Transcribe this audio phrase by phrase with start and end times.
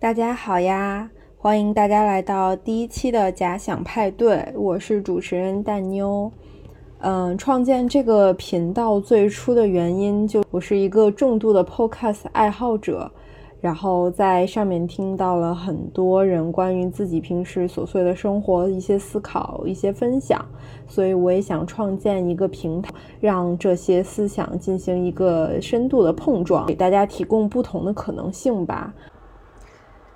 [0.00, 6.30] 大家好呀，欢迎大家来到第一期的假想派对，我是主持人蛋妞。
[7.00, 13.10] 嗯，创建这个频道最初的原因就我是一个重度的 Podcast 爱好者，
[13.60, 20.40] 然后在上面听到了很多人关于自己平时琐碎的生活一些思考、一些分享，
[20.86, 28.94] 所以我也想创建一个平台，让这些思想进行一个深度的碰撞，给大家提供不同的可能性吧。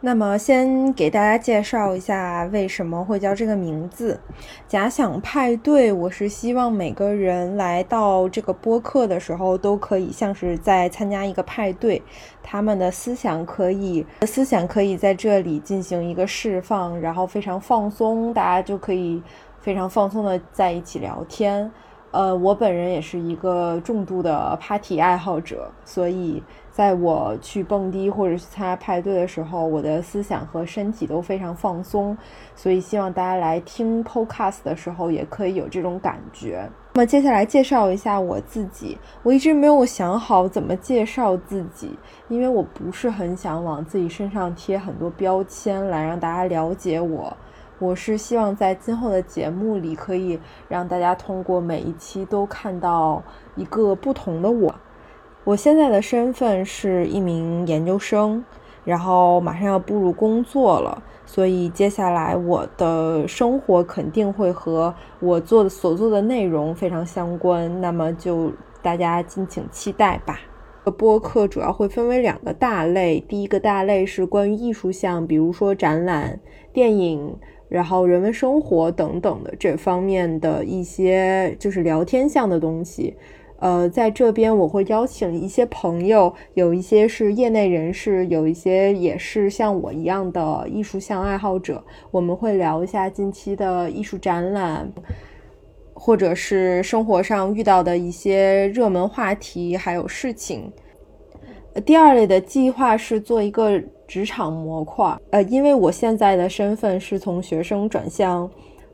[0.00, 4.20] 那么，先给大家介绍一下为什么会叫这个名字
[4.68, 5.90] “假想派对”。
[5.92, 12.00] 我是希望每个人来到这个播客的时候，都可以像是在参加一个派对，
[12.44, 19.20] 他们的思想可以思想可以在这里进行一个释放，然后非常放松，大家就可以
[19.60, 21.68] 非常放松的在一起聊天。
[22.10, 26.42] 呃，我本人也是一个重度的 party 爱好者，所以。
[26.70, 32.16] 在我去蹦迪或者去参加派对的时候，我的思想和身体都非常放松，
[32.54, 36.70] 所以希望大家来听 podcast 的时候也可以有这种感觉。
[36.94, 41.98] 那么接下来介绍一下我自己，我一直没有想好怎么介绍自己，
[42.28, 47.36] 因为我不是很想往自己身上贴很多标签来让大家了解我。
[47.78, 53.22] 我是希望在今后的节目里可以让大家通过每一期都看到
[53.54, 54.74] 一个不同的我。
[55.44, 58.44] 我现在的身份是一名研究生，
[58.84, 67.80] 然后马上要步入工作了，所以接下来我的生活肯定会和我做的所做的内容非常相关。
[67.80, 70.40] 那么就大家敬请期待吧。
[70.96, 76.40] 播客主要会分为两个大类，第一个大类是关于艺术项，比如说展览、
[76.72, 77.36] 电影，
[77.68, 83.14] 然后人文生活等等的这方面的一些就是聊天项的东西。
[83.60, 91.84] 呃，在这边我会邀请一些朋友，有一些是业内人士，有一些也是像我一样的艺术向爱好者。
[92.12, 94.88] 我们会聊一下近期的艺术展览，
[95.92, 100.72] 或者是生活上遇到的一些热门话题，还有事情。
[101.84, 108.50] 第二类的计划是做一个职场模块，呃，因为我现在的身份是从学生转向。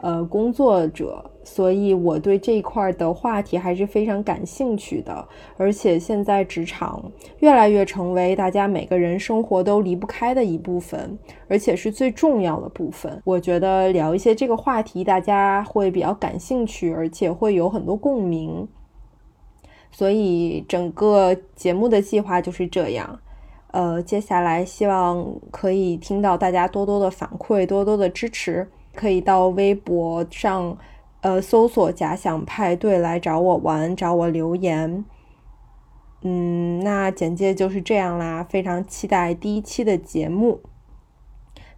[0.00, 5.28] 呃，工作者，所以我对这一块的话题还是非常感兴趣的。
[5.56, 7.10] 而且现在职场
[7.40, 11.18] 越来越成为大家每个人生活都离不开的一部分，
[11.48, 13.20] 而且是最重要的部分。
[13.24, 18.68] 我觉得聊一些这个话题，大家会比较感兴趣，而且会有很多共鸣。
[19.90, 23.18] 所以整个节目的计划就是这样。
[23.78, 28.68] 呃，接下来希望可以听到大家多多的反馈，多多的支持。
[28.92, 30.76] 可以到微博上，
[31.20, 35.04] 呃，搜索“假想派对”来找我玩，找我留言。
[36.22, 40.58] 嗯，那简介就是这样啦，非常期待第一期的节目。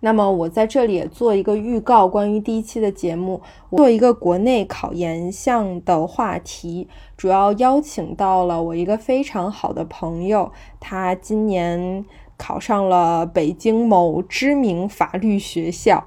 [0.00, 3.40] 那么我在这里也做一个预告，关于第一期的节目，
[3.76, 12.04] 做一个国内考研项的话题，主要邀请到了我一个非常好的朋友，他今年
[12.36, 16.06] 考上了北京某知名法律学校。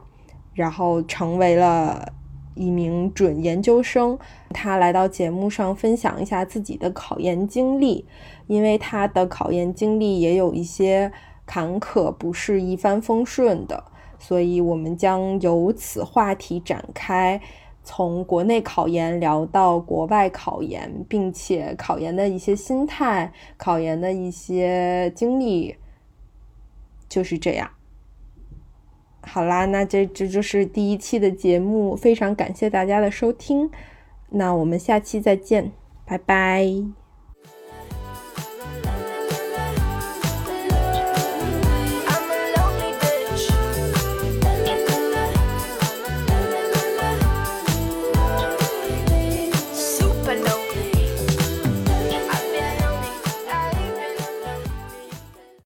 [0.55, 2.13] 然后成为了
[2.53, 4.15] 一名准研究生，
[4.51, 8.05] 他来到节目上分享一下自己的考研经历，
[8.45, 11.11] 因为他的考研经历也有一些
[11.53, 13.83] 坎坷，不是一帆风顺的，
[14.17, 17.39] 所以我们将由此话题展开，
[17.83, 25.75] 从国内考研聊到国外考研，并且考研的一些心态、考研的一些经历，
[27.07, 27.69] 就是这样。
[29.21, 33.69] 好啦，那这这就是第一期的节目，非常感谢大家的收听，
[34.31, 35.71] 那我们下期再见，
[36.03, 37.02] 拜拜。